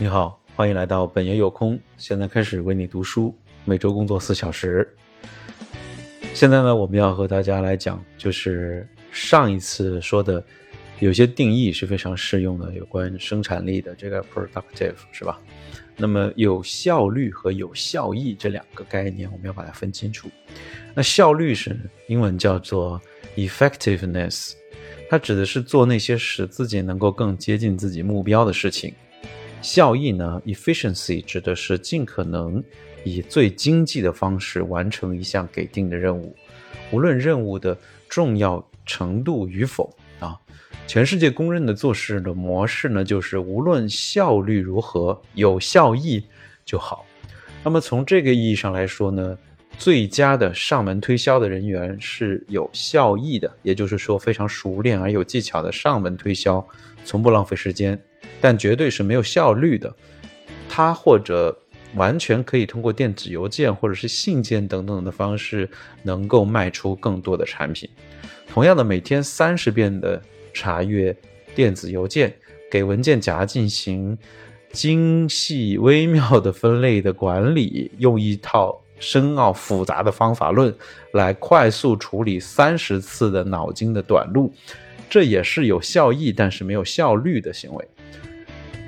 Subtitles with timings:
[0.00, 1.76] 你好，欢迎来到本爷有空。
[1.96, 4.88] 现在开始为你读书，每周工作四小时。
[6.32, 10.40] 现在呢，我们要和大家来讲，就是上一次说的，
[11.00, 15.36] 有些定义是非常适用的，有关生产力的这个 productive 是吧？
[15.96, 20.30] 那么有效率和有效益这两个概念，我们要把它分清楚。
[20.94, 21.76] 那效率是
[22.06, 23.02] 英文叫做
[23.34, 24.52] effectiveness，
[25.10, 28.94] 它指的是做那些使自己能够更接近自己目标的事情。
[29.60, 32.62] 效益呢？efficiency 指的是尽可能
[33.04, 36.34] 以最经济的方式完成一项给定的任务，
[36.92, 37.76] 无论任务的
[38.08, 40.38] 重要程度与否啊。
[40.86, 46.24] 全世界公认的做事的模式呢，就是无论效率如何，有效益
[46.64, 47.04] 就好。
[47.62, 49.36] 那么从这个意义上来说呢，
[49.76, 56.66] 最佳的上门推销的人员是有效益的，也就是说非常熟练而有技巧的上门推销，
[57.04, 58.00] 从不浪费时间。
[58.40, 59.94] 但绝对是没有效率的，
[60.68, 61.56] 他或者
[61.94, 65.68] 完全可以通过电子邮件或者是信件等等的方式，
[66.02, 67.88] 能够卖出更多的产品。
[68.46, 70.20] 同样的，每天三十遍的
[70.52, 71.16] 查阅
[71.54, 72.32] 电子邮件，
[72.70, 74.16] 给文件夹进行
[74.72, 80.74] 精细微妙的分类的管理，用一套深奥复杂的方法论
[81.12, 84.52] 来快速处理三十次的脑筋的短路，
[85.08, 87.88] 这也是有效益但是没有效率的行为。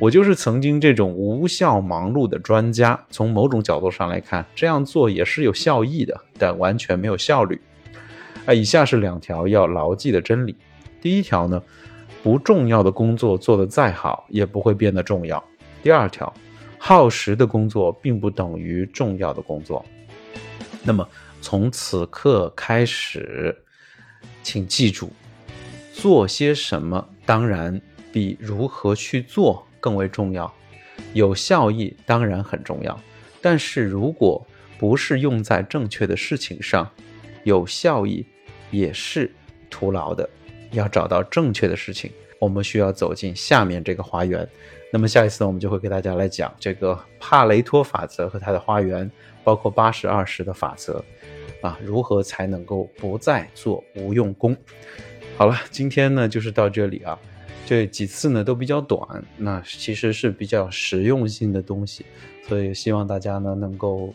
[0.01, 2.99] 我就是曾经这种无效忙碌的专家。
[3.11, 7.61] 从某种角度上来看，这样做也是有效益的，但完全没有效率。
[8.47, 10.57] 啊，以下是两条要牢记的真理。
[11.03, 11.63] 第一条呢，
[12.23, 15.43] 不重要的工作做得再好，也不会变得重要。
[15.83, 16.33] 第二条，
[16.79, 19.85] 耗时的工作并不等于重要的工作。
[20.83, 21.07] 那么
[21.43, 23.55] 从此刻开始，
[24.43, 25.11] 请记住，
[25.93, 27.79] 做些什么当然
[28.11, 29.67] 比如何去做。
[29.81, 30.53] 更为重要，
[31.15, 33.01] 有效益当然很重要，
[33.41, 34.47] 但是如果
[34.79, 36.89] 不是用在正确的事情上，
[37.45, 38.25] 有效益
[38.71, 39.31] 也是
[39.69, 40.29] 徒劳的。
[40.73, 44.49] 要找到正确的事情，我们需要走进下面这个花园。
[44.93, 49.11] 那么下一次呢，我们就会给大家来讲这个帕雷托法则和它的花园，
[49.43, 51.05] 包括八十二十的法则
[51.61, 54.57] 啊，如何才能够不再做无用功？
[55.37, 57.19] 好了，今天呢就是到这里啊。
[57.67, 59.01] 这几次呢都比较短，
[59.37, 62.05] 那其实是比较实用性的东西，
[62.49, 64.13] 所以希望大家呢能够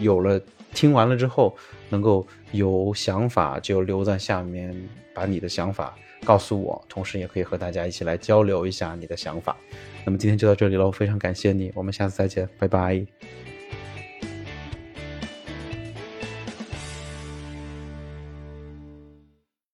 [0.00, 0.40] 有了
[0.72, 1.56] 听完了之后，
[1.88, 4.74] 能够有想法就留在下面，
[5.12, 9.56] 把你的想法告诉我，同时也可以和大家一起来交流一下你的想法。
[10.04, 13.53] 那么今天就到这里喽，非常感谢你，我们下次再见，拜拜。